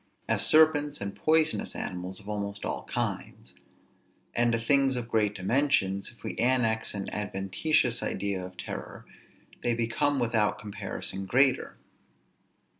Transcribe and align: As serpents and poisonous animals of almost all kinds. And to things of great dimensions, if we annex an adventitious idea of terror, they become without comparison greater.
As 0.27 0.43
serpents 0.43 0.99
and 0.99 1.15
poisonous 1.15 1.75
animals 1.75 2.19
of 2.19 2.27
almost 2.27 2.65
all 2.65 2.85
kinds. 2.85 3.53
And 4.33 4.51
to 4.51 4.57
things 4.57 4.95
of 4.95 5.07
great 5.11 5.35
dimensions, 5.35 6.09
if 6.11 6.23
we 6.23 6.35
annex 6.39 6.95
an 6.95 7.07
adventitious 7.11 8.01
idea 8.01 8.43
of 8.43 8.57
terror, 8.57 9.05
they 9.61 9.75
become 9.75 10.17
without 10.17 10.57
comparison 10.57 11.27
greater. 11.27 11.77